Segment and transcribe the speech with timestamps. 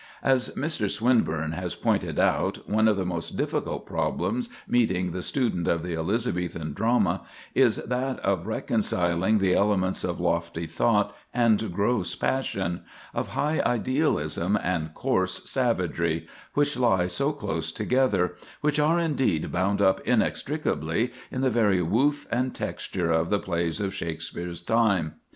[0.23, 0.89] As Mr.
[0.89, 5.93] Swinburne has pointed out, one of the most difficult problems meeting the student of the
[5.95, 7.21] Elizabethan drama,
[7.53, 12.81] is that of reconciling the elements of lofty thought and gross passion,
[13.13, 16.25] of high idealism and coarse savagery,
[16.55, 22.25] which lie so close together, which are indeed bound up inextricably, in the very woof
[22.31, 25.17] and texture of the plays of Shakspere's time.